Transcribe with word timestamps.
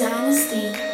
dynasty. 0.00 0.89